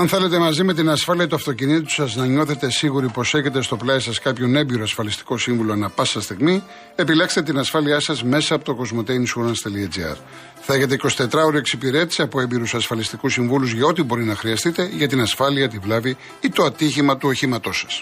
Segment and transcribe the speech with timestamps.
[0.00, 3.76] Αν θέλετε μαζί με την ασφάλεια του αυτοκινήτου σας να νιώθετε σίγουροι πως έχετε στο
[3.76, 6.62] πλάι σας κάποιον έμπειρο ασφαλιστικό σύμβουλο ανα πάσα στιγμή,
[6.94, 10.16] επιλέξτε την ασφάλειά σας μέσα από το cosmoteinsurance.gr.
[10.60, 15.08] Θα έχετε 24 ώρε εξυπηρέτηση από έμπειρους ασφαλιστικούς συμβούλους για ό,τι μπορεί να χρειαστείτε για
[15.08, 18.00] την ασφάλεια, τη βλάβη ή το ατύχημα του οχήματός σας.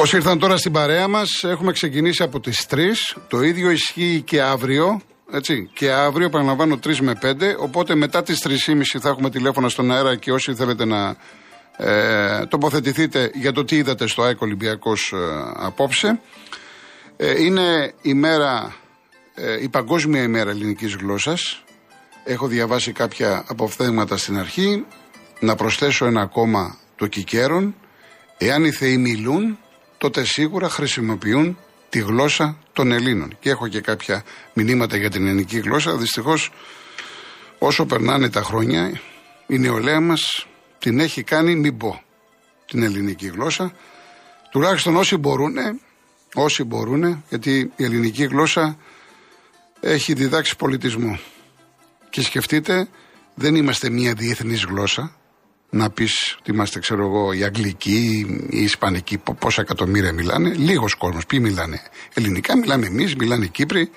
[0.00, 2.76] Όσοι ήρθαν τώρα στην παρέα μας, έχουμε ξεκινήσει από τις 3.
[3.28, 5.00] Το ίδιο ισχύει και αύριο.
[5.32, 5.70] Έτσι.
[5.74, 7.56] Και αύριο, επαναλαμβάνω, 3 με 5.
[7.58, 11.16] Οπότε μετά τις 3.30 θα έχουμε τηλέφωνα στον αέρα και όσοι θέλετε να
[11.76, 15.16] ε, τοποθετηθείτε για το τι είδατε στο ΑΕΚ Ολυμπιακός ε,
[15.54, 16.20] απόψε.
[17.16, 18.74] Ε, είναι η, μέρα,
[19.34, 21.62] ε, η Παγκόσμια ημέρα ελληνικής γλώσσας.
[22.24, 24.84] Έχω διαβάσει κάποια αποφθέγματα στην αρχή.
[25.40, 27.74] Να προσθέσω ένα ακόμα το κικέρον.
[28.38, 29.58] Εάν οι θεοί μιλούν,
[29.98, 33.36] τότε σίγουρα χρησιμοποιούν τη γλώσσα των Ελλήνων.
[33.40, 35.96] Και έχω και κάποια μηνύματα για την ελληνική γλώσσα.
[35.96, 36.50] Δυστυχώς,
[37.58, 39.00] όσο περνάνε τα χρόνια,
[39.46, 40.46] η νεολαία μας
[40.78, 42.02] την έχει κάνει μην πω
[42.66, 43.72] την ελληνική γλώσσα.
[44.50, 45.54] Τουλάχιστον όσοι μπορούν,
[46.34, 48.78] όσοι μπορούν, γιατί η ελληνική γλώσσα
[49.80, 51.18] έχει διδάξει πολιτισμό.
[52.10, 52.88] Και σκεφτείτε,
[53.34, 55.12] δεν είμαστε μια διεθνής γλώσσα
[55.70, 60.54] να πεις ότι είμαστε, ξέρω εγώ, οι Αγγλικοί, οι Ισπανικοί, πόσα εκατομμύρια μιλάνε.
[60.54, 61.26] Λίγος κόσμος.
[61.26, 61.82] Ποιοι μιλάνε;
[62.14, 63.90] Ελληνικά μιλάμε εμείς, μιλάνε οι Κύπροι,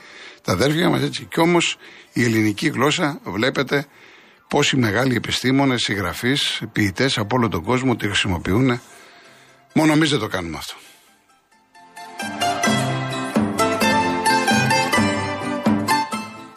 [0.44, 1.26] τα αδέρφια μας έτσι.
[1.26, 1.78] Κι όμως
[2.14, 3.86] η ελληνική γλώσσα, βλέπετε
[4.48, 8.82] πόσοι μεγάλοι επιστήμονες, συγγραφείς, ποιητές από όλο τον κόσμο τη χρησιμοποιούν.
[9.74, 10.76] Μόνο εμεί δεν το κάνουμε αυτό.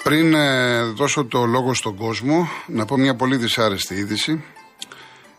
[0.03, 4.45] Πριν ε, δώσω το λόγο στον κόσμο, να πω μια πολύ δυσάρεστη είδηση.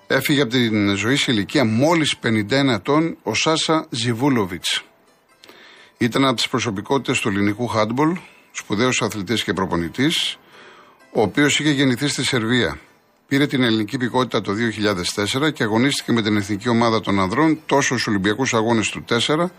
[0.07, 4.83] Έφυγε από την ζωή σε ηλικία μόλις 51 ετών ο Σάσα Ζιβούλοβιτς.
[5.97, 8.17] Ήταν από τις προσωπικότητες του ελληνικού χάντμπολ,
[8.51, 10.37] σπουδαίος αθλητής και προπονητής,
[11.11, 12.79] ο οποίος είχε γεννηθεί στη Σερβία.
[13.27, 17.87] Πήρε την ελληνική πικότητα το 2004 και αγωνίστηκε με την εθνική ομάδα των ανδρών τόσο
[17.87, 19.49] στους Ολυμπιακούς Αγώνες του 4,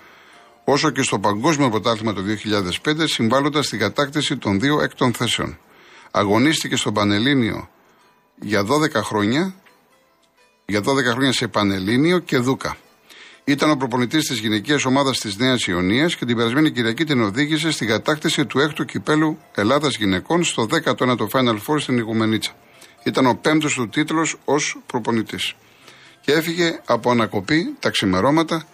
[0.64, 2.22] όσο και στο Παγκόσμιο Πρωτάθλημα το
[2.84, 5.58] 2005, συμβάλλοντας στην κατάκτηση των δύο έκτων θέσεων.
[6.10, 7.68] Αγωνίστηκε στο Πανελλήνιο
[8.40, 9.54] για 12 χρόνια
[10.66, 12.76] για 12 χρόνια σε Πανελλήνιο και Δούκα.
[13.44, 17.70] Ήταν ο προπονητής της γυναικείας ομάδας της Νέας Ιωνίας και την περασμένη Κυριακή την οδήγησε
[17.70, 22.52] στην κατάκτηση του έκτου κυπέλου Ελλάδας γυναικών στο 19ο Final Four στην Ιγουμενίτσα.
[23.04, 25.54] Ήταν ο πέμπτος του τίτλος ως προπονητής.
[26.20, 28.66] Και έφυγε από ανακοπή τα ξημερώματα.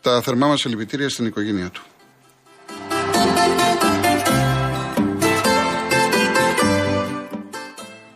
[0.00, 1.82] Τα θερμά μας συλληπιτήρια στην οικογένειά του.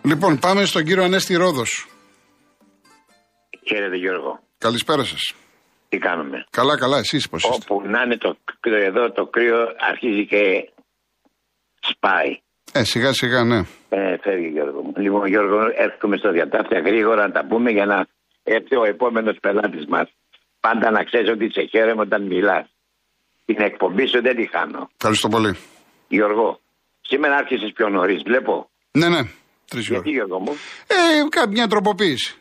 [0.03, 1.88] Λοιπόν, πάμε στον κύριο Ανέστη Ρόδος.
[3.69, 4.41] Χαίρετε Γιώργο.
[4.58, 5.34] Καλησπέρα σας.
[5.88, 9.58] Τι κάνουμε; Καλά, καλά, εσείς πώς είστε; Όπου να είναι το κρύο εδώ, το κρύο
[9.91, 10.70] αρχίζει και
[11.80, 12.38] σπάει.
[12.72, 13.58] Ε, σιγά σιγά, ναι.
[13.88, 14.92] Ε, φεύγει Γιώργο μου.
[14.97, 18.06] Λοιπόν, Γιώργο, έρχομαι στο διατάφτα γρήγορα να τα πούμε για να
[18.42, 20.08] έρθει ο επόμενος πελάτης μας.
[20.60, 22.66] Πάντα να ξέρεις ότι σε χαίρομαι όταν μιλάς.
[23.44, 24.91] Την εκπομπή σου δεν τη χάνω.
[24.97, 25.56] Ευχαριστώ πολύ.
[26.08, 26.60] Γιώργο,
[27.00, 28.70] σήμερα άρχισες πιο νωρίς, βλέπω.
[28.91, 29.20] Ναι, ναι.
[29.70, 30.53] Τρεις Γιατί, Γιώργο μου;
[30.86, 32.36] Ε, κάποια τροποποίηση.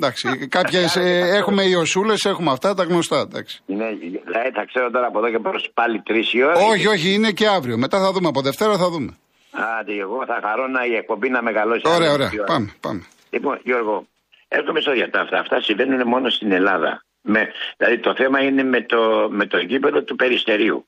[0.00, 3.20] Εντάξει, κάποιε ε, έχουμε ιωσούλες, έχουμε αυτά τα γνωστά.
[3.20, 3.60] Εντάξει.
[3.66, 3.88] Ναι,
[4.24, 6.54] δηλαδή θα ξέρω τώρα από εδώ και προ πάλι τρεις η ώρα.
[6.54, 7.76] Όχι, όχι, είναι και αύριο.
[7.78, 8.28] Μετά θα δούμε.
[8.28, 9.16] Από Δευτέρα θα δούμε.
[9.50, 11.82] Άντε, εγώ θα χαρώ να η εκπομπή να μεγαλώσει.
[11.84, 12.30] Ωραία, ωραία.
[12.46, 13.02] Πάμε, πάμε.
[13.30, 14.06] Λοιπόν, Γιώργο,
[14.48, 15.38] έρχομαι στο διατάφτα.
[15.38, 17.04] Αυτά συμβαίνουν μόνο στην Ελλάδα.
[17.20, 20.86] Με, δηλαδή το θέμα είναι με το, με το γήπεδο του Περιστερίου.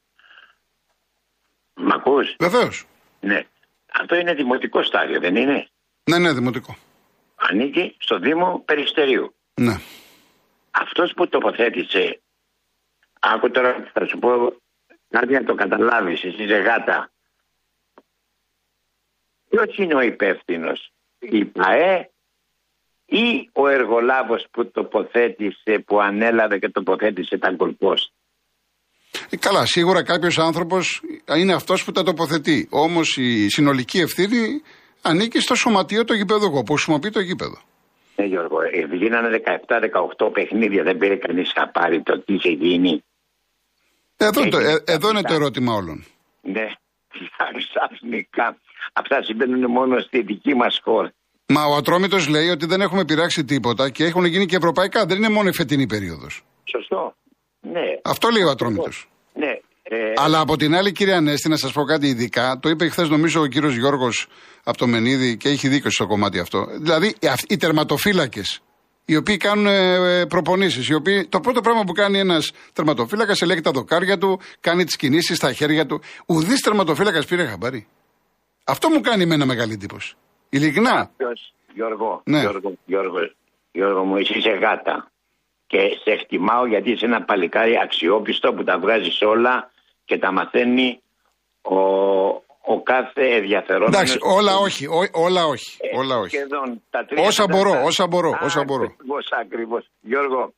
[1.74, 2.84] Μ' ακούς; Βεβαίως.
[3.20, 3.42] Ναι.
[4.00, 5.68] Αυτό είναι δημοτικό στάδιο, δεν είναι;
[6.04, 6.76] Ναι, ναι, δημοτικό
[7.48, 9.34] ανήκει στο Δήμο Περιστερίου.
[9.54, 9.74] Ναι.
[10.70, 12.20] Αυτός που τοποθέτησε,
[13.20, 14.28] άκου τώρα θα σου πω
[15.08, 17.10] κάτι να το καταλάβεις, εσύ ζεγάτα.
[19.48, 22.10] Ποιος είναι ο υπεύθυνος, η ΠαΕ
[23.06, 28.12] ή ο εργολάβος που τοποθέτησε, που ανέλαβε και τοποθέτησε τα γκολπόστ.
[29.30, 31.02] Ε, καλά, σίγουρα κάποιος άνθρωπος
[31.36, 32.68] είναι αυτός που τα τοποθετεί.
[32.70, 34.62] Όμως η συνολική ευθύνη
[35.02, 37.58] ανήκει στο σωματείο το γηπεδικό που χρησιμοποιεί το γήπεδο.
[38.16, 39.42] Ναι, Γιώργο, ε, γίνανε
[40.18, 43.04] 17-18 παιχνίδια, δεν πήρε κανείς πάρει το τι είχε γίνει.
[44.16, 46.04] Εδώ, το, ε, εδώ είναι το ερώτημα όλων.
[46.42, 46.66] Ναι,
[47.56, 48.56] ξαφνικά.
[48.92, 51.12] Αυτά συμβαίνουν μόνο στη δική μας χώρα.
[51.46, 55.04] Μα ο Ατρόμητος λέει ότι δεν έχουμε πειράξει τίποτα και έχουν γίνει και ευρωπαϊκά.
[55.06, 56.42] Δεν είναι μόνο η φετινή περίοδος.
[56.64, 57.14] Σωστό.
[57.60, 57.98] Ναι.
[58.02, 59.08] Αυτό λέει ο Ατρόμητος.
[59.90, 59.98] Ναι.
[59.98, 62.58] Ε, Αλλά από την άλλη, κύριε Ανέστη, να σας πω κάτι ειδικά.
[62.62, 64.26] Το είπε χθες, νομίζω, ο κύριος Γιώργος
[64.64, 66.66] από το Μενίδη και έχει δίκιο στο κομμάτι αυτό.
[66.80, 67.14] Δηλαδή,
[67.48, 68.60] οι τερματοφύλακες
[69.04, 70.88] οι οποίοι κάνουν ε, προπονήσεις.
[71.28, 75.52] Το πρώτο πράγμα που κάνει ένας τερματοφύλακας, ελέγχει τα δοκάρια του, κάνει τις κινήσεις στα
[75.52, 76.00] χέρια του.
[76.26, 77.86] Ουδής τερματοφύλακας πήρε χαμπάρι.
[78.64, 80.14] Αυτό μου κάνει με ένα μεγάλη εντύπωση.
[80.48, 81.10] Ειλικρινά.
[81.74, 82.40] Γιώργο, ναι.
[82.40, 83.18] Γιώργο, Γιώργο,
[83.72, 85.10] Γιώργο μου, εσύ είσαι γάτα.
[85.66, 89.69] Και σε εκτιμάω γιατί είσαι ένα παλικάρι αξιόπιστο που τα βγάζεις όλα
[90.10, 91.02] και τα μαθαίνει
[91.62, 91.78] ο,
[92.72, 93.94] ο κάθε ενδιαφερόμενος.
[93.94, 95.78] Εντάξει, όλα όχι, ό, όλα όχι.
[95.80, 96.36] Ε, όλα όχι.
[96.36, 98.84] Σχεδόν, τα τρία όσα μπορώ, όσα μπορώ, όσα μπορώ.
[98.84, 99.90] Ακριβώς, ακριβώς.
[100.00, 100.54] Γιώργο,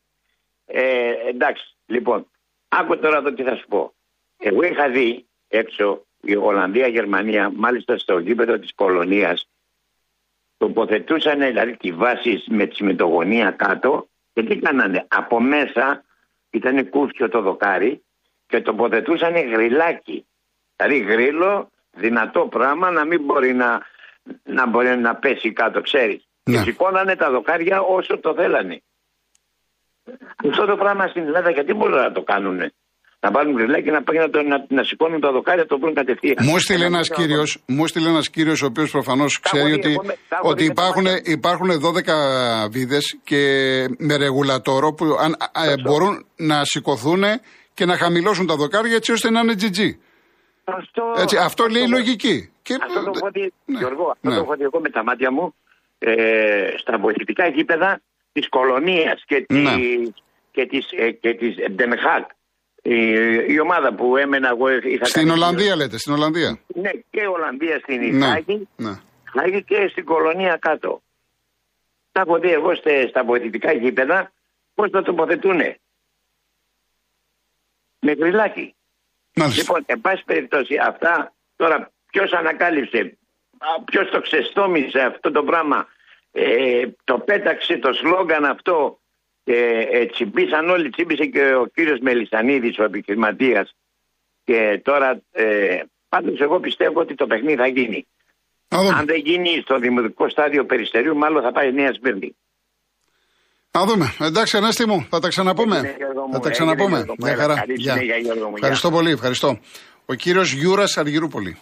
[0.66, 2.26] ε, εντάξει, λοιπόν,
[2.68, 3.92] άκου τώρα εδώ τι θα σου πω.
[4.38, 9.48] Εγώ είχα δει έξω η Ολλανδία, Γερμανία, μάλιστα στο γήπεδο της Πολωνίας,
[10.56, 15.06] τοποθετούσαν δηλαδή τη βάση με τη συμμετογωνία κάτω και τι κάνανε.
[15.08, 16.04] Από μέσα
[16.50, 18.02] ήταν κούφιο το δοκάρι
[18.52, 20.26] και τοποθετούσαν γριλάκι.
[20.76, 21.70] Δηλαδή γρίλο
[22.04, 23.70] δυνατό πράγμα να μην μπορεί να,
[24.56, 26.20] να, μπορεί να πέσει κάτω, ξέρεις.
[26.44, 26.54] Ναι.
[26.54, 28.82] Και σηκώνανε τα δοκάρια όσο το θέλανε.
[30.50, 32.58] Αυτό το πράγμα στην Ελλάδα γιατί μπορούν να το κάνουν.
[33.24, 36.36] Να βάλουν γκριλάκι και να, να, να, να σηκώνουν τα δοκάρια το βρουν κατευθείαν.
[36.40, 40.00] Μου έστειλε ένας κύριο, μου έστειλε ένας κύριος ο οποίος προφανώς ξέρει ότι,
[40.42, 43.42] ότι υπάρχουν, υπάρχουν 12 βίδες και
[43.98, 45.34] με ρεγουλατόρο που αν,
[45.82, 47.22] μπορούν να σηκωθούν
[47.74, 49.78] και να χαμηλώσουν τα δοκάρια έτσι ώστε να είναι GG.
[50.64, 52.52] Αυτό, Έτσι, αυτό, λέει λογική.
[52.62, 52.74] Και...
[52.80, 54.34] Αυτό το έχω δει, ναι, Γιώργο, αυτό ναι.
[54.34, 55.54] το έχω δει εγώ με τα μάτια μου
[55.98, 58.00] ε, στα βοηθητικά γήπεδα
[58.32, 59.74] της κολονίας και ναι.
[59.74, 60.12] της,
[60.50, 62.30] και της, ε, και της Ντενχάκ.
[62.82, 62.96] Η,
[63.48, 66.58] η, ομάδα που έμενα εγώ είχα Στην Ολλανδία λέτε, στην Ολλανδία.
[66.66, 69.60] Ναι, και Ολλανδία στην ναι, Ιθάκη, ναι.
[69.60, 71.02] και στην κολονία κάτω.
[72.12, 72.74] Τα έχω δει εγώ
[73.08, 74.32] στα βοηθητικά γήπεδα
[74.74, 75.60] πώς τα τοποθετούν.
[78.04, 78.74] Με γριλάκι.
[79.34, 79.60] Μάλιστα.
[79.60, 83.18] Λοιπόν, εν πάση περιπτώσει, αυτά τώρα ποιος ανακάλυψε,
[83.84, 85.86] ποιος το ξεστόμισε αυτό το πράγμα,
[86.32, 88.98] ε, το πέταξε το σλόγκαν αυτό
[89.44, 93.74] και ε, τσιμπήσαν όλοι, τσίμπησε και ο κύριος Μελισσανίδης, ο επιχειρηματίας
[94.44, 98.06] και τώρα ε, πάντως εγώ πιστεύω ότι το παιχνίδι θα γίνει.
[98.68, 102.36] Αν δεν γίνει στο δημοτικό στάδιο Περιστερίου, μάλλον θα πάει Νέα Σμύρνη.
[103.74, 104.14] Να δούμε.
[104.20, 105.96] Εντάξει, Ανέστη μου, θα τα ξαναπούμε.
[106.32, 107.04] Θα τα ξαναπούμε.
[107.18, 107.64] Μια χαρά.
[108.54, 109.58] Ευχαριστώ πολύ, ευχαριστώ.
[110.06, 111.58] Ο κύριος Γιούρας Αργυρούπολη.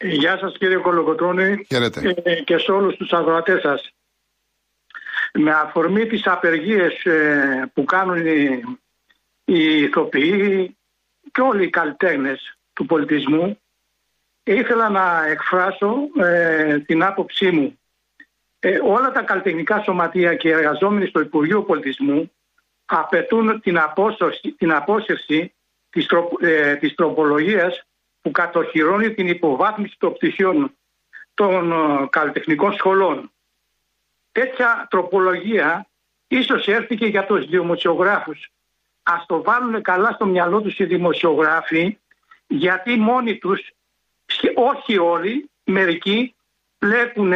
[0.00, 2.14] Γεια σας κύριε Κολοκοτρώνη Χαίρετε.
[2.22, 3.92] Ε, και σε όλους τους ακροατές σας.
[5.32, 8.62] Με αφορμή τις απεργίες ε, που κάνουν οι,
[9.44, 10.76] οι ηθοποιοί
[11.32, 13.58] και όλοι οι καλλιτέχνες του πολιτισμού
[14.42, 17.78] ήθελα να εκφράσω ε, την άποψή μου
[18.64, 22.32] ε, όλα τα καλλιτεχνικά σωματεία και οι εργαζόμενοι στο Υπουργείο Πολιτισμού
[22.84, 25.54] απαιτούν την, απόσωση, την απόσυρση
[25.90, 27.86] της, τρο, ε, της τροπολογίας
[28.20, 30.76] που κατοχυρώνει την υποβάθμιση των πτυχίων
[31.34, 33.32] των ε, καλλιτεχνικών σχολών.
[34.32, 35.86] Τέτοια τροπολογία
[36.28, 38.50] ίσως έρθει και για τους δημοσιογράφους.
[39.02, 41.98] Ας το βάλουν καλά στο μυαλό τους οι δημοσιογράφοι
[42.46, 43.70] γιατί μόνοι τους,
[44.54, 46.34] όχι όλοι, μερικοί
[46.78, 47.32] πλέκουν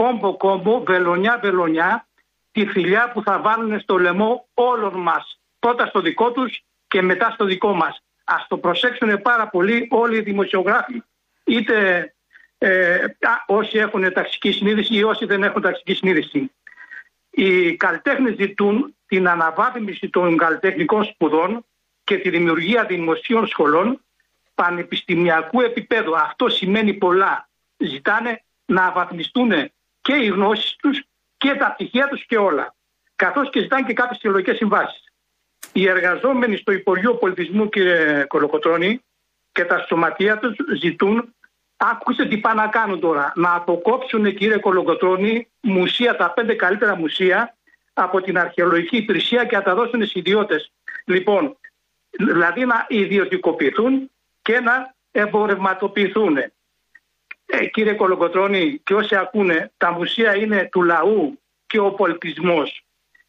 [0.00, 2.08] κόμπο κόμπο, βελονιά βελονιά
[2.52, 5.40] τη φιλιά που θα βάλουν στο λαιμό όλων μας.
[5.58, 8.02] Πρώτα στο δικό τους και μετά στο δικό μας.
[8.24, 11.02] Ας το προσέξουν πάρα πολύ όλοι οι δημοσιογράφοι.
[11.44, 12.14] Είτε
[12.58, 13.04] ε,
[13.46, 16.52] όσοι έχουν ταξική συνείδηση ή όσοι δεν έχουν ταξική συνείδηση.
[17.30, 21.66] Οι καλλιτέχνες ζητούν την αναβάθμιση των καλλιτεχνικών σπουδών
[22.04, 24.04] και τη δημιουργία δημοσίων σχολών
[24.54, 26.16] πανεπιστημιακού επίπεδου.
[26.16, 27.48] Αυτό σημαίνει πολλά.
[27.76, 29.52] Ζητάνε να βαθμιστούν
[30.00, 31.02] και οι γνώσεις τους
[31.36, 32.74] και τα πτυχία τους και όλα.
[33.16, 35.04] Καθώς και ζητάνε και κάποιες συλλογικέ συμβάσεις.
[35.72, 39.00] Οι εργαζόμενοι στο Υπουργείο Πολιτισμού, κύριε Κολοκοτρόνη,
[39.52, 41.34] και τα σωματεία τους ζητούν,
[41.76, 47.56] άκουσε τι πάνε να κάνουν τώρα, να αποκόψουν, κύριε Κολοκοτρόνη, μουσεία, τα πέντε καλύτερα μουσεία
[47.92, 50.72] από την αρχαιολογική υπηρεσία και να τα δώσουν στις ιδιώτες.
[51.04, 51.56] Λοιπόν,
[52.10, 54.10] δηλαδή να ιδιωτικοποιηθούν
[54.42, 56.38] και να εμπορευματοποιηθούν.
[57.50, 62.84] Ε, κύριε Κολοκοτρώνη και όσοι ακούνε, τα μουσεία είναι του λαού και ο πολιτισμός.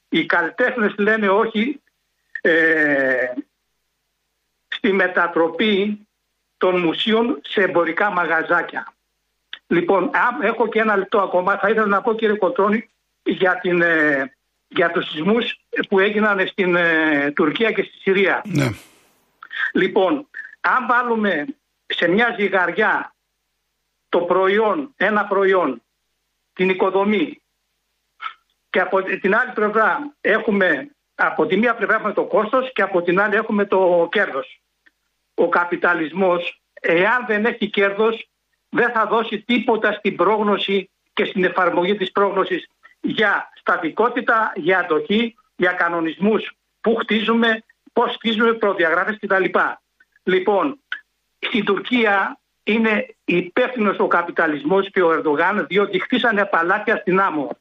[0.10, 1.82] Οι καλλιτέχνες λένε όχι
[2.42, 3.34] ε,
[4.68, 6.08] στη μετατροπή
[6.58, 8.94] των μουσείων σε εμπορικά μαγαζάκια.
[9.68, 10.12] Λοιπόν,
[10.42, 12.90] έχω και ένα λεπτό ακόμα, θα ήθελα να πω κύριε Κοτρώνη
[13.24, 14.32] για, την, ε,
[14.68, 15.60] για τους σεισμούς
[15.90, 18.42] που έγιναν στην ε, Τουρκία και στη Συρία.
[18.46, 18.70] Ναι.
[19.74, 20.28] Λοιπόν,
[20.62, 21.46] αν βάλουμε
[21.86, 23.13] σε μια ζυγαριά
[24.12, 25.82] το προϊόν, ένα προϊόν,
[26.53, 27.41] την οικοδομή
[28.70, 33.01] και από την άλλη πλευρά έχουμε, από τη μία πλευρά έχουμε το κόστος και από
[33.01, 34.62] την άλλη έχουμε το κέρδος.
[35.34, 38.30] Ο καπιταλισμός, εάν δεν έχει κέρδος,
[38.70, 42.70] δεν θα δώσει τίποτα στην πρόγνωση και στην εφαρμογή της πρόγνωσης
[43.01, 46.51] για στατικότητα, για αντοχή, για κανονισμούς
[46.82, 47.63] που χτίζουμε,
[47.94, 49.44] πώς χτίζουμε προδιαγράφε κτλ.
[50.24, 50.80] Λοιπόν,
[51.39, 57.58] στην Τουρκία είναι υπεύθυνος ο καπιταλισμός και ο Ερντογάν, διότι χτίσανε παλάτια στην άμμο.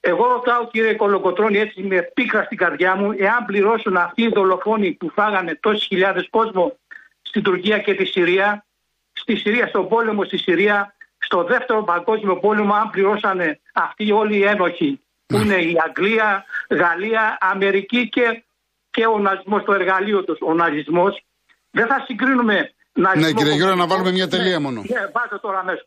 [0.00, 4.92] Εγώ ρωτάω κύριε Κολοκοτρώνη έτσι με πίκρα στην καρδιά μου εάν πληρώσουν αυτοί οι δολοφόνοι
[4.92, 6.78] που φάγανε τόσες χιλιάδες κόσμο
[7.22, 8.64] στην Τουρκία και τη Συρία,
[9.12, 14.42] στη Συρία, στον πόλεμο στη Συρία, στο δεύτερο παγκόσμιο πόλεμο αν πληρώσανε αυτοί όλοι οι
[14.42, 18.42] ένοχοι που είναι η Αγγλία, Γαλλία, Αμερική και,
[18.90, 21.24] και ο ναζισμός, το εργαλείο τους, ο ναζισμός.
[21.70, 24.80] Δεν θα συγκρίνουμε ναι, κύριε Γιώργο, να βάλουμε μια τελεία μόνο.
[24.80, 25.86] Ναι, ναι τώρα αμέσως.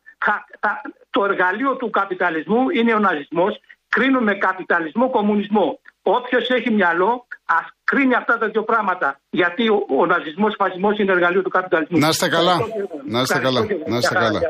[1.09, 3.53] Το εργαλείο του καπιταλισμού είναι ο ναζισμός
[3.89, 5.79] κρίνουμε καπιταλισμό, κομμουνισμό.
[6.01, 9.19] Όποιος έχει μυαλό, ας κρίνει αυτά τα δύο πράγματα.
[9.29, 11.97] Γιατί ο, ο ναζισμός, ο φασισμός είναι εργαλείο του καπιταλισμού.
[11.97, 12.57] Να είστε καλά.
[13.05, 13.61] Να είστε καλά.
[13.87, 14.41] Να είστε καλά.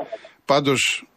[0.45, 1.07] Πάντως,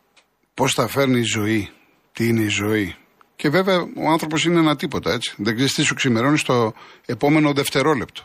[0.55, 1.71] πώς θα φέρνει η ζωή,
[2.13, 2.97] τι είναι η ζωή.
[3.37, 5.35] Και βέβαια ο άνθρωπος είναι ένα τίποτα έτσι.
[5.39, 6.73] Δεν ξέρεις τι σου ξημερώνει στο
[7.07, 8.23] επόμενο δευτερόλεπτο.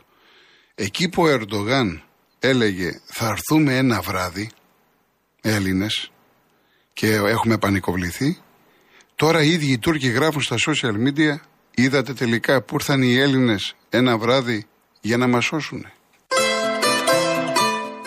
[0.75, 2.03] Εκεί που ο Ερντογάν
[2.47, 4.49] έλεγε θα έρθουμε ένα βράδυ,
[5.41, 6.11] Έλληνες,
[6.93, 8.39] και έχουμε πανικοβληθεί,
[9.15, 11.35] Τώρα οι ίδιοι οι Τούρκοι γράφουν στα social media
[11.75, 14.67] είδατε τελικά που ήρθαν οι Έλληνες ένα βράδυ
[15.01, 15.91] για να μας σώσουν.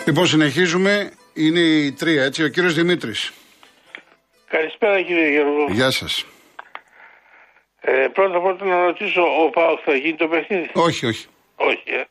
[0.05, 3.33] Λοιπόν συνεχίζουμε, είναι η τρία έτσι, ο κύριος Δημήτρης.
[4.49, 5.65] Καλησπέρα κύριε Γιώργο.
[5.69, 6.25] Γεια σας.
[7.81, 11.27] Ε, πρώτα πρώτα να ρωτήσω, ο Πάοκ θα γίνει το παιχνίδι; Όχι, όχι.
[11.55, 12.03] Όχι, ε.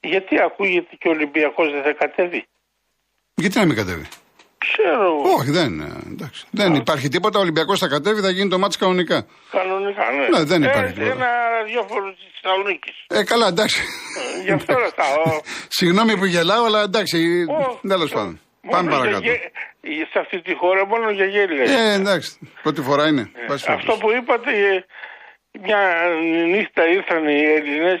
[0.00, 2.46] Γιατί ακούγεται και ο Ολυμπιακός δεν θα κατέβει;
[3.34, 4.06] Γιατί να μην κατέβει;
[4.66, 5.08] Ξέρω.
[5.38, 5.88] Όχι, δεν είναι.
[6.12, 6.46] Εντάξει.
[6.50, 7.38] Δεν υπάρχει τίποτα.
[7.38, 9.26] Ο Ολυμπιακός θα κατέβει, θα γίνει το μάτι κανονικά.
[9.50, 10.38] Κανονικά, ναι.
[10.38, 11.12] ναι δεν υπάρχει τίποτα.
[11.12, 12.96] Ένα ραδιόφωνο της Θεσσαλονίκης.
[13.08, 13.80] Ε, καλά, εντάξει.
[14.38, 15.40] Ε, γι' αυτό ρωτάω.
[15.78, 17.46] Συγγνώμη που γελάω, αλλά εντάξει.
[17.88, 18.40] Τέλος πάντων.
[18.70, 19.30] Πάμε παρακάτω.
[20.12, 21.64] Σε αυτή τη χώρα μόνο για γέλια.
[21.64, 22.38] Ε, εντάξει.
[22.62, 23.30] Πρώτη φορά είναι.
[23.48, 24.84] Ε, αυτό που είπατε, ε,
[25.64, 25.80] μια
[26.54, 28.00] νύχτα ήρθαν οι Έλληνες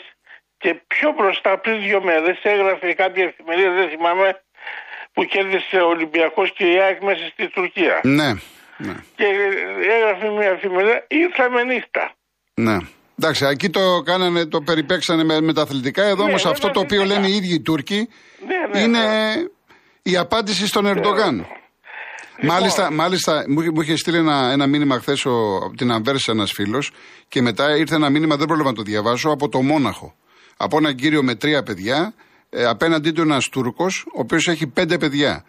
[0.62, 4.28] και πιο μπροστά πριν δύο μέρες έγραφε κάποια εφημερίδα, δεν θυμάμαι,
[5.12, 8.00] που κέρδισε ο Ολυμπιακός και η ΑΕΚ μέσα στη Τουρκία.
[8.02, 8.30] Ναι.
[8.86, 8.94] ναι.
[9.18, 9.26] Και
[9.96, 12.04] έγραφε μια εφημερίδα, ήρθαμε νύχτα.
[12.54, 12.76] Ναι.
[13.18, 16.02] Εντάξει, εκεί το κάνανε, το περιπέξανε με, με τα αθλητικά.
[16.02, 18.08] Εδώ ναι, όμως αυτό το οποίο λένε οι ίδιοι οι Τούρκοι
[18.46, 19.32] ναι, ναι, είναι ναι.
[20.02, 21.34] η απάντηση στον ναι, Ερντογάν.
[21.34, 22.56] Λοιπόν.
[22.56, 25.26] Μάλιστα, μάλιστα μου, μου είχε στείλει ένα, ένα μήνυμα χθες
[25.64, 26.90] από την Αμβέρσα ένας φίλος
[27.28, 30.14] και μετά ήρθε ένα μήνυμα, δεν πρόλαβα να το διαβάσω, από το Μόναχο.
[30.62, 32.14] Από έναν κύριο με τρία παιδιά
[32.50, 35.44] ε, απέναντί του ένας Τούρκος, ο οποίος έχει πέντε παιδιά.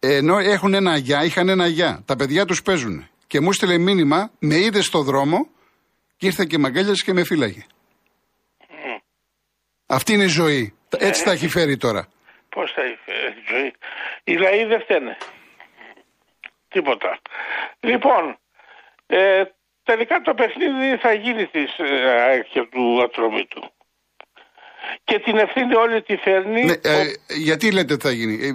[0.00, 2.02] Ενώ έχουν ένα γεια, είχαν ένα γεια.
[2.06, 3.08] Τα παιδιά τους παίζουν.
[3.26, 5.48] Και μου στείλε μήνυμα, με είδε στο δρόμο
[6.16, 7.66] και ήρθε και μαγκάλιασε και με φύλαγε.
[9.86, 10.74] Αυτή είναι η ζωή.
[10.88, 12.08] Έτσι τα έχει φέρει τώρα.
[12.48, 13.72] Πώς θα έχει φέρει η ζωή.
[14.24, 15.16] Οι λαοί δεν φταίνε.
[16.68, 17.18] Τίποτα.
[17.80, 18.38] Λοιπόν,
[19.06, 19.42] ε,
[19.82, 23.72] τελικά το παιχνίδι θα γίνει τη ε, του Ατρόμητου
[25.04, 26.64] και την ευθύνη όλη τη φέρνει.
[26.64, 27.02] Ναι, ε,
[27.48, 28.50] γιατί λέτε ότι θα γίνει; Ε,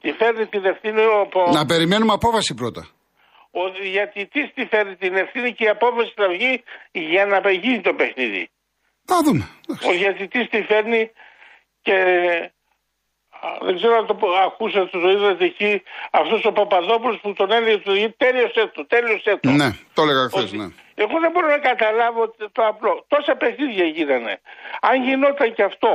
[0.00, 1.28] τη φέρνει την ευθύνη ο.
[1.52, 2.88] Να περιμένουμε απόφαση πρώτα.
[3.50, 6.62] Ο διατητή τη φέρνει την ευθύνη και η απόφαση θα βγει
[6.92, 8.50] για να γίνει το παιχνίδι.
[9.04, 9.48] Θα δούμε.
[9.88, 11.10] Ο διατητή τη φέρνει
[11.82, 11.96] και
[13.66, 17.92] δεν ξέρω αν το ακούσατε το είδατε εκεί αυτός ο Παπαδόπουλος που τον έλεγε του
[18.16, 19.50] τέλειωσε το, τέλειωσε το.
[19.50, 20.66] Ναι, το έλεγα χθες, ναι.
[21.02, 22.22] Εγώ δεν μπορώ να καταλάβω
[22.56, 23.04] το απλό.
[23.12, 24.34] Τόσα παιχνίδια γίνανε.
[24.88, 25.92] Αν γινόταν και αυτό,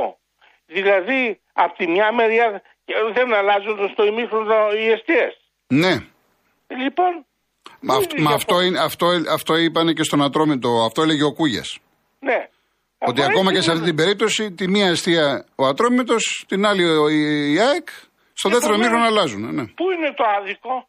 [0.66, 2.62] δηλαδή από τη μια μεριά
[3.16, 5.28] δεν αλλάζουν στο ημίχρονο οι αιστείε.
[5.66, 5.94] Ναι.
[6.82, 7.12] Λοιπόν.
[7.80, 11.78] Μα αυτό, είναι, αυτό, αυτό είπανε και στον Ατρόμητο, αυτό έλεγε ο Κούγιας.
[12.18, 12.48] Ναι.
[12.98, 16.82] Ότι ακόμα και σε αυτή την περίπτωση, τη μία αιστεία ο Ατρόμητος, την άλλη
[17.52, 17.88] η ΑΕΚ,
[18.32, 19.54] στο δεύτερο μήχρονο αλλάζουν.
[19.54, 19.64] Ναι.
[19.66, 20.88] Πού είναι το άδικο;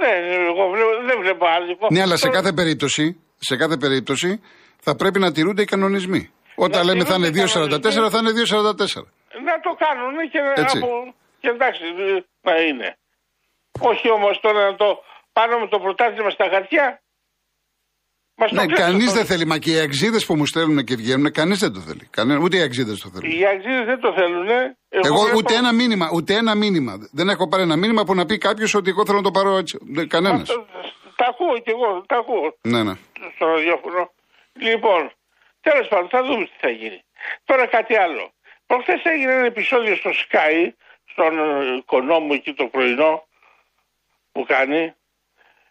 [0.00, 0.18] Δεν,
[0.50, 0.64] εγώ
[1.08, 1.86] δεν βλέπω άδικο.
[1.90, 3.04] Ναι, αλλά σε κάθε περίπτωση,
[3.48, 4.40] σε κάθε περίπτωση
[4.80, 6.22] θα πρέπει να τηρούνται οι κανονισμοί.
[6.56, 9.02] Όταν λέμε θα είναι 2,44 θα είναι 2,44.
[9.48, 10.78] Να το κάνουν και, Έτσι.
[10.78, 11.82] από, και εντάξει
[12.48, 12.88] να είναι.
[13.80, 14.88] Όχι όμως τώρα να το
[15.32, 17.00] πάρουμε το πρωτάθλημα στα χαρτιά
[18.50, 19.46] ναι, κανείς δεν θέλει.
[19.46, 22.08] Μα και οι αξίδες που μου στέλνουν και βγαίνουν, κανείς δεν το θέλει.
[22.10, 23.38] Κανένα, ούτε οι αξίδες το θέλουν.
[23.38, 24.48] Οι αξίδες δεν το θέλουν.
[24.88, 26.92] Εγώ, εγώ ούτε ένα μήνυμα, ούτε ένα μήνυμα.
[27.12, 29.56] Δεν έχω πάρει ένα μήνυμα που να πει κάποιος ότι εγώ θέλω να το πάρω
[29.56, 29.78] έτσι.
[30.08, 30.48] Κανένας.
[31.20, 32.56] Τα ακούω κι εγώ, τα ακούω.
[32.72, 32.94] Ναι, ναι.
[33.34, 34.10] Στο ραδιόφωνο.
[34.68, 35.10] Λοιπόν,
[35.60, 37.00] τέλος πάντων, θα δούμε τι θα γίνει.
[37.44, 38.24] Τώρα κάτι άλλο.
[38.66, 40.56] Προχθές έγινε ένα επεισόδιο στο Sky,
[41.12, 41.32] στον
[41.78, 43.12] οικονόμο εκεί το πρωινό
[44.32, 44.94] που κάνει,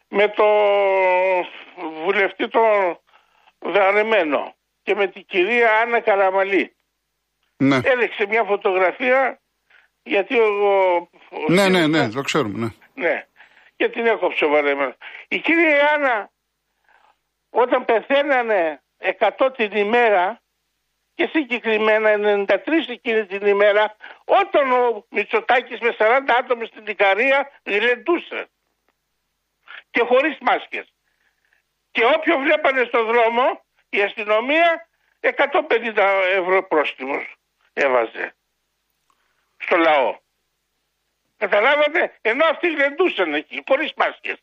[0.08, 0.46] με το
[2.04, 3.00] βουλευτή τον
[3.60, 6.76] Δαρεμένο και με την κυρία Άννα Καραμαλή.
[7.58, 7.76] Ναι.
[7.76, 9.42] Έδειξε μια φωτογραφία
[10.04, 11.10] γιατί ο...
[11.48, 12.68] ναι, ναι, ναι, το ξέρουμε, ναι.
[13.08, 13.26] Ναι,
[13.76, 14.96] και την έκοψε ο Βαρεμένο.
[15.28, 16.32] Η κυρία Άννα
[17.50, 18.82] όταν πεθαίνανε
[19.20, 20.42] 100 την ημέρα
[21.14, 23.96] και συγκεκριμένα 93 εκείνη την ημέρα
[24.26, 28.48] όταν ο Μητσοτάκης με 40 άτομα στην Ικαρία γλεντούσε
[29.94, 30.88] και χωρίς μάσκες.
[31.92, 33.46] Και όποιο βλέπανε στο δρόμο
[33.90, 34.68] η αστυνομία
[35.20, 35.32] 150
[36.40, 37.26] ευρώ πρόστιμος
[37.74, 38.36] έβαζε
[39.58, 40.10] στο λαό.
[41.38, 44.38] Καταλάβατε, ενώ αυτοί γλεντούσαν εκεί, χωρίς μάσκες.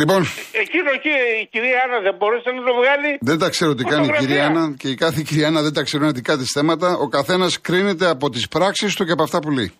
[0.00, 0.22] Λοιπόν.
[0.52, 3.18] Εκείνο εκεί η κυρία Άννα δεν μπορούσε να το βγάλει.
[3.20, 5.82] Δεν τα ξέρω τι κάνει η κυρία Άννα και η κάθε κυρία Άννα δεν τα
[5.82, 6.88] ξέρουν δικά τη θέματα.
[7.04, 9.72] Ο καθένας κρίνεται από τις πράξεις του και από αυτά που λέει.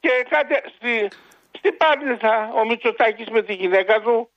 [0.00, 0.92] Και κάτι στη,
[1.66, 4.30] στη Πάρνηθα ο Μητσοτάκης με τη γυναίκα του,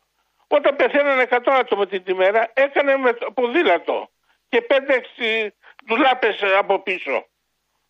[0.47, 4.09] όταν πεθαίνανε 100 άτομα την ημέρα, έκανε με το ποδήλατο
[4.49, 5.47] και 5-6
[5.85, 7.27] ντουλάπες από πίσω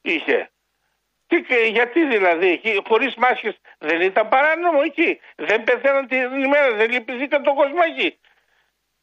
[0.01, 0.51] είχε.
[1.27, 5.19] Τι, γιατί δηλαδή εκεί, χωρίς μάσκες δεν ήταν παράνομο εκεί.
[5.35, 8.19] Δεν πεθαίναν την ημέρα, δεν λυπηθήκαν το κόσμο εκεί.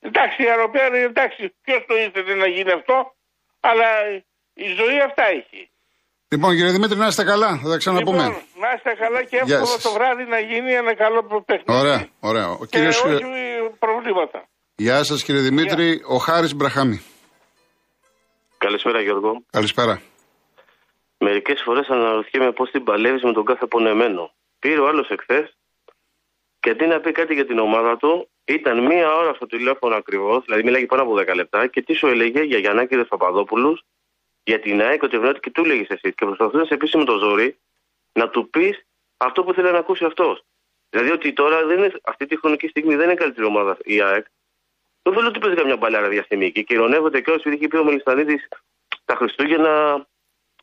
[0.00, 3.14] Εντάξει, η αεροπλάνη, εντάξει, ποιος το ήθελε να γίνει αυτό,
[3.60, 4.06] αλλά
[4.54, 5.70] η ζωή αυτά έχει.
[6.36, 7.50] Λοιπόν, κύριε Δημήτρη, να είστε καλά.
[7.62, 8.24] Θα τα ξαναπούμε.
[8.24, 11.80] Λοιπόν, να είστε καλά και εύκολο το βράδυ να γίνει ένα καλό παιχνίδι.
[11.80, 12.48] Ωραία, ωραία.
[12.48, 13.04] Ο και κύριος...
[13.04, 13.24] όχι
[13.78, 14.38] προβλήματα.
[14.76, 15.88] Γεια σας, κύριε Δημήτρη.
[15.90, 16.06] Γεια.
[16.14, 16.98] Ο Χάρης Μπραχάμι.
[18.58, 19.30] Καλησπέρα, Γιώργο.
[19.50, 20.00] Καλησπέρα.
[21.18, 24.30] Μερικές φορές αναρωτιέμαι πώς την παλεύεις με τον κάθε πονεμένο.
[24.58, 25.56] Πήρε ο άλλος εχθές
[26.60, 30.44] και αντί να πει κάτι για την ομάδα του, ήταν μία ώρα στο τηλέφωνο ακριβώς,
[30.44, 33.78] δηλαδή μιλάγε πάνω από 10 λεπτά, και τι σου έλεγε για Γιαννάκη Παπαδόπουλου,
[34.50, 36.08] για την ΑΕΚ, ότι ευνόητο και του έλεγε εσύ.
[36.16, 37.48] Και προσπαθούσε να σε πείσει με το ζόρι
[38.20, 38.76] να του πεις
[39.16, 40.36] αυτό που θέλει να ακούσει αυτός.
[40.90, 44.24] Δηλαδή ότι τώρα δεν είναι, αυτή τη χρονική στιγμή δεν είναι καλύτερη ομάδα η ΑΕΚ.
[45.02, 48.36] Δεν θέλω ότι παίζει καμιά μπαλάρα διαστημική και ηρωνεύονται και όσοι είχε πει ο Μελιστανίδη
[49.04, 50.06] τα Χριστούγεννα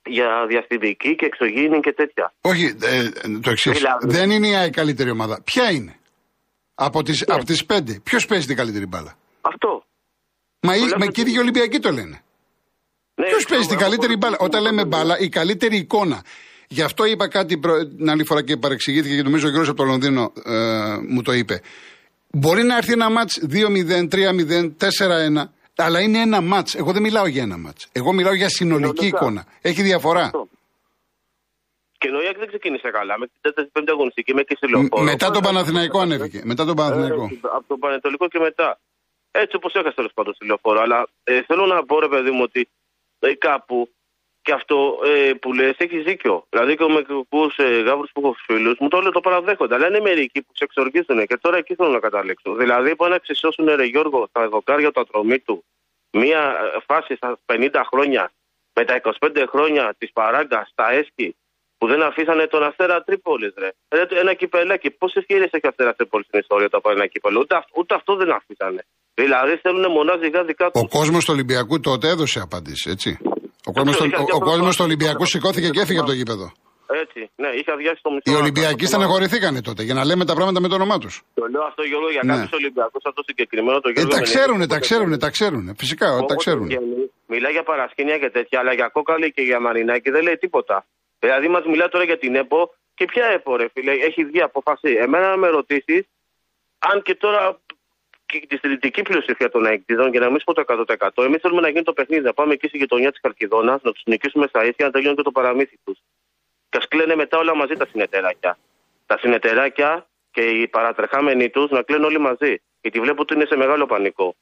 [0.05, 2.33] για διαστημική και εξωγήινη και τέτοια.
[2.41, 3.09] Όχι, ε,
[3.45, 3.77] το εξής.
[3.77, 5.41] Δηλαδή- Δεν είναι η καλύτερη ομάδα.
[5.43, 5.95] Ποια είναι;
[6.75, 7.43] Από τις ναι.
[7.43, 8.01] τις πέντε.
[8.03, 9.85] Ποιος παίζει την καλύτερη μπάλα; Αυτό.
[10.59, 12.23] Μα, η, μα και οι Ολυμπιακοί το λένε.
[13.23, 16.23] Ναι, Ποιος παίζει την καλύτερη μπάλα; Όταν λέμε μπάλα, η καλύτερη εικόνα.
[16.67, 17.59] Γι' αυτό είπα κάτι
[17.97, 20.53] την άλλη φορά και παρεξηγήθηκε και νομίζω ο Γιώργος από το Λονδίνο ε,
[21.09, 21.61] μου το είπε.
[22.31, 24.71] Μπορεί να έρθει ένα μάτς 2-0, 3-0,
[25.37, 25.43] 4-1
[25.75, 26.75] αλλά είναι ένα μάτς.
[26.75, 27.87] Εγώ δεν μιλάω για ένα μάτς.
[27.91, 29.45] Εγώ μιλάω για συνολική εικόνα.
[29.61, 30.31] Έχει διαφορά.
[31.97, 33.17] Και ο δεν ξεκίνησε καλά.
[33.17, 34.57] Με την πέμπτη αγωνιστική με και
[35.03, 36.41] Μετά τον Παναθηναϊκό ανέβηκε.
[36.43, 37.23] Μετά τον Παναθηναϊκό.
[37.23, 38.79] Ε, από τον Πανετολικό και μετά.
[39.31, 40.79] Έτσι όπως έχασε τέλος πάντων στη λεωφόρο.
[40.81, 42.67] Αλλά ε, θέλω να πω, ρε παιδί μου, ότι ε,
[43.37, 43.89] κάπου
[44.41, 46.45] και αυτό ε, που λες έχεις δίκιο.
[46.49, 49.75] Δηλαδή και με μεκρικούς ε, γάβρου που έχω φίλους μου το όλο το παραδέχονται.
[49.75, 52.53] Αλλά είναι μερικοί που σε εξοργίζουν και τώρα εκεί θέλω να καταλήξω.
[52.53, 55.63] Δηλαδή που να ξεσώσουν ρε Γιώργο τα δοκάρια του ατρωμί του
[56.11, 58.31] μία ε, φάση στα 50 χρόνια
[58.73, 61.35] με τα 25 χρόνια της παράγκας στα έσχη
[61.77, 63.71] που δεν αφήσανε τον Αστέρα Τρίπολης, ρε.
[64.09, 64.91] Ένα κυπελάκι.
[64.91, 67.39] Πόσες ευκαιρίε έχει ο Αστέρας Τρίπολης στην ιστορία του από ένα κυπελό.
[67.39, 68.85] Ούτε, ούτε αυτό δεν αφήσανε.
[69.13, 70.81] Δηλαδή θέλουν μονάζιγα δικά του.
[70.83, 73.17] Ο κόσμος του Ολυμπιακού τότε έδωσε απάντηση, έτσι.
[74.33, 76.51] Ο κόσμος του Ολυμπιακού σηκώθηκε και έφυγε από το γήπεδο.
[77.01, 78.31] Έτσι, ναι, είχε αδειάσει το μισό.
[78.31, 81.21] Οι Ολυμπιακοί στεναχωρηθήκανε τότε για να λέμε τα πράγματα με το όνομά τους.
[81.33, 82.33] Το λέω αυτό Γιώργο για ναι.
[82.33, 84.15] κάποιους Ολυμπιακούς, αυτό συγκεκριμένο το Γιώργο.
[84.15, 85.75] Ε, τα ξέρουν, τα ξέρουν, τα ξέρουν.
[85.77, 86.67] Φυσικά, τα ξέρουν.
[87.27, 90.85] Μιλάει για παρασκήνια και τέτοια, αλλά για κόκαλη και για μαρινάκι δεν λέει τίποτα.
[91.19, 94.91] Δηλαδή μας μιλάει τώρα για την ΕΠΟ και ποια ΕΠΟ, ρε φίλε, έχει βγει αποφασί.
[95.05, 96.03] Εμένα να με ρωτήσεις,
[96.79, 97.59] αν και τώρα
[98.39, 101.69] και τη συντηρητική πλειοψηφία των αεκτήδων, για να μην πω το 100%, εμείς θέλουμε να
[101.69, 104.85] γίνει το παιχνίδι, να πάμε εκεί στη γειτονιά της Καλκιδόνας, να τους νικήσουμε στα ίσια,
[104.85, 105.97] να τελειώνει και το παραμύθι τους.
[106.69, 108.57] Και ας κλαίνε μετά όλα μαζί τα συνεταιράκια.
[109.05, 112.61] Τα συνεταιράκια και οι παρατρεχάμενοι τους να κλαίνουν όλοι μαζί.
[112.81, 114.35] Γιατί βλέπουν ότι είναι σε μεγάλο πανικό.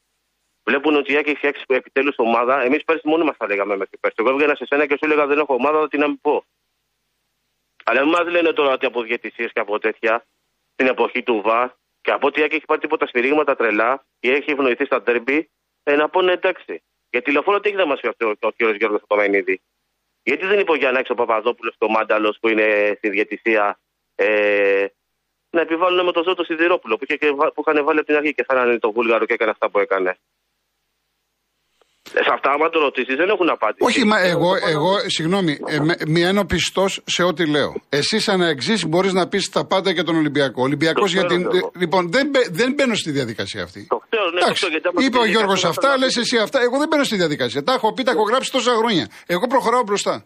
[0.64, 2.62] Βλέπουν ότι η Άκη έχει φτιάξει επιτέλους ομάδα.
[2.62, 4.16] Εμείς πέρσι μόνοι μας τα λέγαμε μέχρι πέρσι.
[4.20, 6.46] Εγώ έβγαινα σε σένα και σου έλεγα δεν έχω ομάδα, τι να μην πω.
[7.84, 10.26] Αλλά μην μα λένε τώρα ότι από διαιτησίες και από τέτοια
[10.74, 14.86] στην εποχή του ΒΑ και από ό,τι έχει πάρει τίποτα σφυρίγματα τρελά ή έχει ευνοηθεί
[14.86, 15.50] στα τέρμπι,
[15.84, 16.84] ε, να πούνε εντάξει.
[17.10, 18.76] Γιατί τηλεφώνω τι έχει να μας πει αυτός ο κ.
[18.78, 19.62] Γιώργος Παπαμενίδη;
[20.24, 23.80] Γιατί δεν είπε ο Γιάννης ο Παπαδόπουλος το Μάνταλος που είναι στη διαιτησία
[24.16, 24.86] ε,
[25.50, 28.34] να επιβάλλουν με το ζώο το Σιδηρόπουλο που, είχε, που είχαν βάλει από την αρχή
[28.34, 30.18] και φέρανε το Βούλγαρο και έκανε αυτά που έκανε.
[32.14, 33.84] Σε αυτά, άμα το ρωτήσεις, δεν έχουν απάντηση.
[33.90, 37.72] Όχι, μα εγώ, εγώ συγγνώμη, ε, με, ένα πιστός σε ό,τι λέω.
[37.90, 40.62] Εσύ, σαν εξής, μπορείς να πεις τα πάντα για τον Ολυμπιακό.
[40.62, 41.48] Ολυμπιακός για την.
[41.76, 43.86] Λοιπόν, δεν, δεν μπαίνω στη διαδικασία αυτή.
[43.90, 46.62] Το ξέρω, ναι, Εντάξει, το είπε ο Γιώργος αυτά, λες εσύ αυτά.
[46.62, 47.64] Εγώ δεν μπαίνω στη διαδικασία.
[47.64, 49.08] Τα έχω πει, τα έχω γράψει τόσα χρόνια.
[49.26, 50.26] Εγώ προχωράω μπροστά.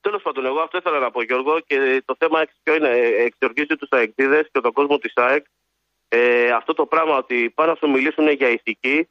[0.00, 2.88] Τέλος πάντων, εγώ αυτό ήθελα να πω, Γιώργο, και το θέμα ποιο είναι.
[2.88, 5.44] Ε, εξοργίζει τους αεκτήδε και τον κόσμο της ΑΕΚ.
[6.08, 9.08] Ε, αυτό το πράγμα ότι πάνε να σου μιλήσουν για ηθική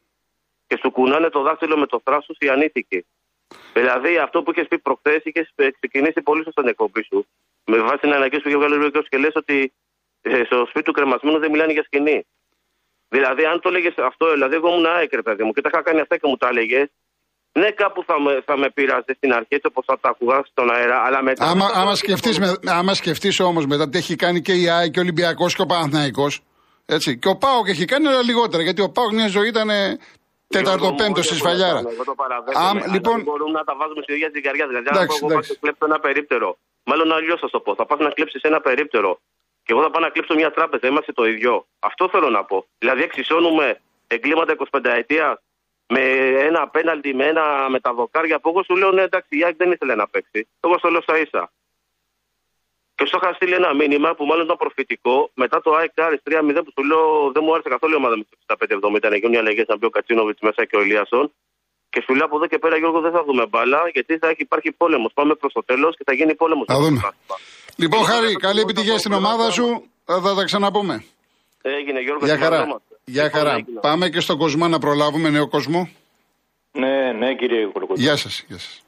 [0.67, 2.99] και σου κουνάνε το δάχτυλο με το θράσο οι ανήθικοι.
[3.77, 5.47] Δηλαδή αυτό που είχες πει προχθές, είχες
[5.79, 7.19] ξεκινήσει πολύ σωστά την εκπομπή σου.
[7.71, 9.57] Με βάση την αναγκή που είχε βγάλει ο και λες ότι
[10.21, 12.19] ε, στο σπίτι του κρεμασμένου δεν μιλάνε για σκηνή.
[13.15, 15.81] Δηλαδή, αν το έλεγε αυτό, δηλαδή, εγώ ήμουν ΑΕΚ, ρε παιδί μου, και τα είχα
[15.87, 16.87] κάνει αυτά και μου τα έλεγες.
[17.59, 20.67] Ναι, κάπου θα με, θα με πείραζε στην αρχή, έτσι όπως θα τα ακούγα στον
[20.75, 21.45] αέρα, αλλά μετά.
[21.45, 22.49] Άμα, μετά- άμα σκεφτείς, με,
[22.79, 25.65] άμα σκεφτείς όμως μετά τι έχει κάνει και η ΑΕΚ και ο Ολυμπιακός και ο
[25.65, 26.41] Παναθηναϊκός,
[26.85, 29.69] έτσι, και ο ΠΑΟΚ έχει κάνει αλλά λιγότερα, γιατί ο ΠΑΟΚ μια ζωή ήταν
[30.47, 31.81] τέταρτο Γιώργο μου, πέμπτο όχι, στη εγώ σφαλιάρα.
[31.81, 34.65] το Εγώ το παραδέχομαι, Άμα, αλλά λοιπόν, δεν μπορούμε να τα βάζουμε στη ίδια ζυγαριά.
[34.67, 35.51] Δηλαδή, αν Εντάξει, εγώ πάω εντάξει.
[35.51, 36.49] και κλέψω ένα περίπτερο,
[36.89, 37.75] μάλλον αλλιώς θα το πω.
[37.75, 39.11] Θα πας να κλέψεις ένα περίπτερο
[39.65, 40.87] και εγώ θα πάω να κλέψω μια τράπεζα.
[40.87, 41.53] Είμαστε το ίδιο.
[41.79, 42.57] Αυτό θέλω να πω.
[42.77, 45.41] Δηλαδή, εξισώνουμε εγκλήματα 25 ετία
[45.87, 46.01] με
[46.49, 49.55] ένα απέναντι, με ένα με τα δοκάρια που εγώ σου λέω ναι, εντάξει, η ΑΕΚ
[49.55, 50.47] δεν ήθελε να παίξει.
[50.59, 51.51] Εγώ στο λέω στα ίσα.
[52.97, 56.61] Και στο είχα στείλει ένα μήνυμα που μάλλον ήταν προφητικό μετά το ΑΕΚ Άρης 3-0
[56.65, 57.03] που σου λέω
[57.35, 58.35] δεν μου άρεσε καθόλου η ομάδα με το
[59.05, 59.09] 65-70.
[59.13, 61.25] Να γίνουν οι αλλαγέ να μπει ο Κατσίνοβιτς μέσα και ο Ηλίασον.
[61.93, 64.41] Και σου λέω από εδώ και πέρα, Γιώργο, δεν θα δούμε μπάλα, γιατί θα έχει
[64.49, 65.11] υπάρχει πόλεμος.
[65.13, 66.65] Πάμε προς το τέλος και θα γίνει πόλεμος.
[66.67, 66.99] Θα δούμε.
[67.81, 69.65] Λοιπόν, Χάρη, καλή επιτυχία στην ομάδα σου.
[70.05, 70.95] Θα θα τα ξαναπούμε.
[71.61, 72.25] Έγινε, Γιώργο.
[72.25, 72.55] Γεια χαρά.
[72.55, 72.81] ευχαριστώ.
[73.05, 73.53] Γεια χαρά.
[73.53, 73.79] Έγινε.
[73.79, 75.89] Πάμε και στον Κοσμά να προλάβουμε νέο κόσμο.
[76.71, 78.01] Ναι, ναι, κύριε Κολοκοτρώνη.
[78.01, 78.43] Γεια σας.
[78.47, 78.83] Γεια σας.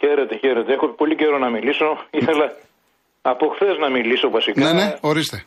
[0.00, 0.72] Χαίρετε, χαίρετε.
[0.72, 1.88] Έχω πολύ καιρό να μιλήσω.
[2.20, 2.56] Ήθελα
[3.22, 4.64] από χθες να μιλήσω βασικά.
[4.64, 5.44] Ναι, ναι, ορίστε.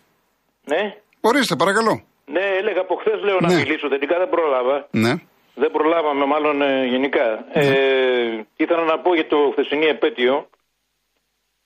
[0.66, 2.04] Ναι, Ορίστε, παρακαλώ.
[2.26, 3.56] ναι, έλεγα από χθες λέω να Ναι.
[3.56, 3.88] μιλήσω.
[3.88, 4.88] Τελικά δεν πρόλαβα.
[4.92, 5.14] Ναι.
[5.56, 7.46] Δεν προλάβαμε μάλλον ε, γενικά.
[7.52, 10.50] Ε, ήθελα να πω για το χθεσινή επέτειο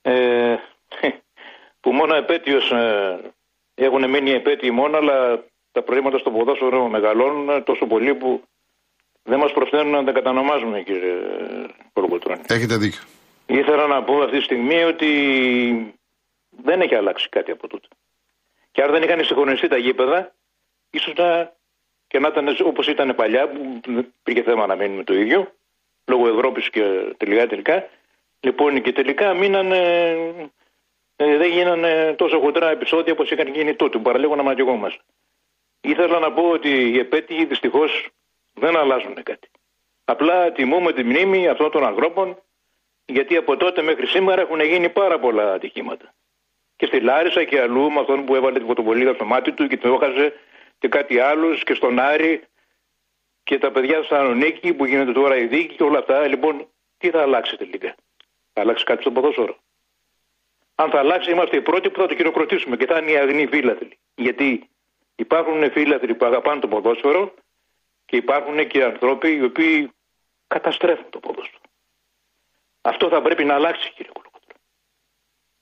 [0.02, 0.56] ε,
[1.82, 3.20] που μόνο επέτειος ε,
[3.76, 8.44] έχουν μείνει επέτειοι μόνο αλλά τα προβλήματα στο ποδόσφαιρο μεγαλώνουν ε, τόσο πολύ που
[9.24, 11.16] δεν μας προφέρουν να τα κατανομάζουμε κύριε
[11.94, 12.42] Κολοκοτρώνη.
[12.48, 13.02] Έχετε δίκιο.
[13.46, 15.10] Ήθελα να πω αυτή τη στιγμή ότι
[16.64, 17.88] δεν έχει αλλάξει κάτι από τούτο.
[18.72, 20.36] Και αν δεν είχαν συγχρονιστεί τα γήπεδα,
[20.90, 21.58] ίσως να
[22.08, 25.52] και να ήταν όπως ήταν παλιά, που δεν υπήρχε θέμα να μείνουμε το ίδιο,
[26.06, 27.90] λόγω Ευρώπης και τελικά τελικά.
[28.40, 29.78] Λοιπόν, και τελικά μείνανε.
[31.16, 35.02] Ε, δεν γίνανε τόσο χοντρά επεισόδια όπως είχαν γίνει τότε, που παραλίγο να ματιογόμαστε.
[35.82, 38.10] Ήθελα να πω ότι οι επέτειοι δυστυχώς
[38.54, 39.50] δεν αλλάζουν κάτι.
[40.06, 42.38] Απλά τιμούμε τη μνήμη αυτών των ανθρώπων
[43.06, 46.14] γιατί από τότε μέχρι σήμερα έχουν γίνει πάρα πολλά ατυχήματα.
[46.80, 49.78] Και στη Λάρισα και αλλού με αυτόν που έβαλε την φωτοβολίδα στο μάτι του και
[49.78, 50.34] το έχασε
[50.78, 52.42] και κάτι άλλος και στον Άρη
[53.44, 56.28] και τα παιδιά στη Θεσσαλονίκη που γίνεται τώρα η δίκη και όλα αυτά.
[56.28, 57.96] Λοιπόν, τι θα αλλάξει τελικά;
[58.54, 59.58] Θα αλλάξει κάτι στο ποδόσφαιρο;
[60.76, 63.48] Αν θα αλλάξει, είμαστε οι πρώτοι που θα το χειροκροτήσουμε και θα είναι οι αγνοί
[63.48, 63.98] φίλαθλοι.
[64.16, 64.70] Γιατί
[65.16, 67.34] υπάρχουν φίλαθλοι που αγαπάνε το ποδόσφαιρο
[68.06, 69.90] και υπάρχουν και άνθρωποι οι οποίοι
[70.48, 71.62] καταστρέφουν το ποδόσφαιρο.
[72.82, 74.29] Αυτό θα πρέπει να αλλάξει, κύριε Κολοκοτρό.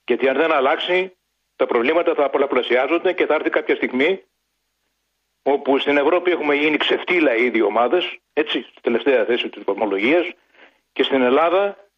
[0.08, 1.17] Γιατί αν δεν αλλάξει,
[1.56, 4.24] τα προβλήματα θα πολλαπλασιάζονται και θα έρθει κάποια στιγμή
[5.43, 10.30] όπου στην Ευρώπη έχουμε γίνει ξεφτύλα οι ίδιοι ομάδες, έτσι, στη τελευταία θέση της βαθμολογίας,
[10.93, 11.89] και στην Ελλάδα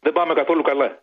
[0.00, 1.02] δεν πάμε καθόλου καλά.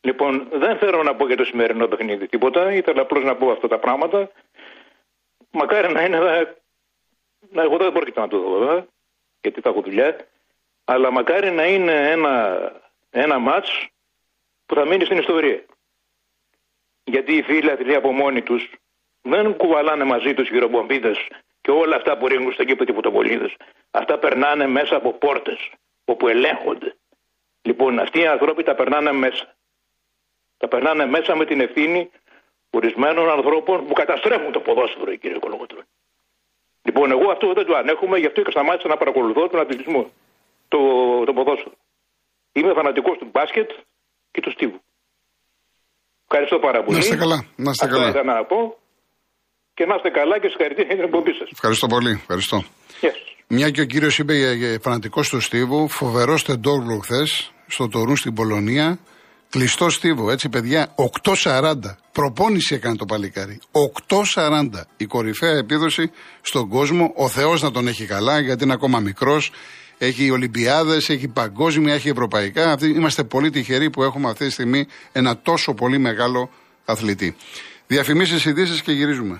[0.00, 3.68] Λοιπόν, δεν θέλω να πω για το σημερινό παιχνίδι τίποτα, ήθελα απλώς να πω αυτά
[3.68, 4.30] τα πράγματα.
[5.50, 6.18] Μακάρι να είναι.
[7.50, 8.86] Να, εγώ δεν πρόκειται να το δω, βέβαια,
[9.40, 10.16] γιατί θα έχω δουλειά.
[10.84, 12.58] Αλλά μακάρι να είναι ένα,
[13.10, 13.88] ένα μάτς
[14.66, 15.64] που θα μείνει στην ιστορία.
[17.04, 18.70] Γιατί οι φίλοι από μόνοι τους
[19.22, 21.28] δεν κουβαλάνε μαζί τους γυρομπομβίδες
[21.60, 23.56] και όλα αυτά που ρίχνουν στο κήπο και φωτοβολίδες.
[23.90, 25.70] Αυτά περνάνε μέσα από πόρτες
[26.04, 26.96] όπου ελέγχονται.
[27.62, 29.56] Λοιπόν, αυτοί οι άνθρωποι τα περνάνε μέσα.
[30.56, 32.10] Τα περνάνε μέσα με την ευθύνη
[32.70, 35.84] ορισμένων ανθρώπων που καταστρέφουν το ποδόσφαιρο, κύριε Κολογοτρώνη.
[36.82, 40.10] Λοιπόν, εγώ αυτό δεν το ανέχομαι, γι' αυτό και σταμάτησα να παρακολουθώ τον αθλητισμό,
[40.68, 40.78] το,
[41.24, 41.74] το ποδόσφαιρο.
[42.52, 43.70] Είμαι φανατικός του μπάσκετ
[44.36, 44.80] και του στίβου.
[46.28, 46.94] Ευχαριστώ πάρα πολύ.
[46.96, 47.38] Να είστε καλά.
[47.64, 48.08] Να είστε Αυτό καλά.
[48.08, 48.58] ήθελα να πω.
[49.76, 51.48] Και να είστε καλά και συγχαρητήρια για την εκπομπή σας.
[51.56, 52.12] Ευχαριστώ πολύ.
[52.22, 52.56] Ευχαριστώ.
[53.04, 53.16] Yes.
[53.56, 58.16] Μια και ο κύριος είπε για, για φανατικός του Στίβου, φοβερός στεντόγλου χθες στο Τωρούν
[58.16, 58.98] στην Πολωνία.
[59.50, 61.74] Κλειστό Στίβο, έτσι παιδιά, 8.40.
[62.12, 63.60] Προπόνηση έκανε το παλικάρι.
[64.34, 64.64] 8.40.
[64.96, 67.12] Η κορυφαία επίδοση στον κόσμο.
[67.16, 69.50] Ο Θεός να τον έχει καλά, γιατί είναι ακόμα μικρός.
[69.98, 72.72] Έχει Ολυμπιάδες, έχει παγκόσμια, έχει ευρωπαϊκά.
[72.72, 76.50] Αυτή, είμαστε πολύ τυχεροί που έχουμε αυτή τη στιγμή ένα τόσο πολύ μεγάλο
[76.84, 77.36] αθλητή.
[77.86, 79.38] Διαφημίσεις, ειδήσεις και γυρίζουμε.